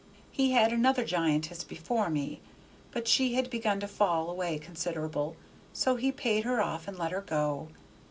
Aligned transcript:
He 0.31 0.53
had 0.53 0.73
another 0.73 1.05
giantess 1.05 1.63
before 1.63 2.09
me, 2.09 2.41
but 2.89 3.07
she 3.07 3.35
had 3.35 3.51
begun 3.51 3.79
to 3.81 3.87
fall 3.87 4.31
away 4.31 4.57
consider'ble, 4.57 5.35
so 5.73 5.95
he 5.95 6.11
paid 6.11 6.43
her 6.43 6.59
off 6.59 6.87
and 6.87 6.97
let 6.97 7.11
her 7.11 7.21
go. 7.21 7.67